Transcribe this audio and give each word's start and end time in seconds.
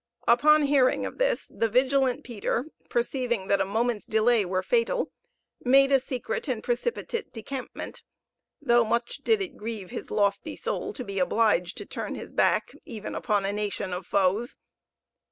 Upon 0.27 0.63
hearing 0.63 1.05
of 1.05 1.19
this, 1.19 1.45
the 1.55 1.69
vigilant 1.69 2.23
Peter, 2.23 2.65
perceiving 2.89 3.49
that 3.49 3.61
a 3.61 3.65
moment's 3.65 4.07
delay 4.07 4.43
were 4.43 4.63
fatal, 4.63 5.11
made 5.63 5.91
a 5.91 5.99
secret 5.99 6.47
and 6.47 6.63
precipitate 6.63 7.31
decampment, 7.31 8.01
though 8.59 8.83
much 8.83 9.17
did 9.17 9.43
it 9.43 9.55
grieve 9.57 9.91
his 9.91 10.09
lofty 10.09 10.55
soul 10.55 10.91
to 10.93 11.03
be 11.03 11.19
obliged 11.19 11.77
to 11.77 11.85
turn 11.85 12.15
his 12.15 12.33
back 12.33 12.71
even 12.83 13.13
upon 13.13 13.45
a 13.45 13.53
nation 13.53 13.93
of 13.93 14.07
foes. 14.07 14.57